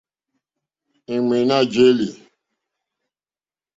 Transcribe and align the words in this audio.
È 1.13 1.15
ɱwèní 1.25 1.53
à 1.57 1.67
jèlí. 1.71 2.07